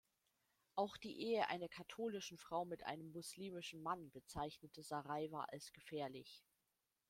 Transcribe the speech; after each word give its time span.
Auch 0.75 0.97
die 0.97 1.15
Ehe 1.21 1.47
einer 1.49 1.69
katholischen 1.69 2.39
Frau 2.39 2.65
mit 2.65 2.85
einem 2.87 3.11
muslimischen 3.11 3.83
Mann 3.83 4.09
bezeichnete 4.09 4.81
Saraiva 4.81 5.43
als 5.49 5.71
„gefährlich“. 5.73 6.43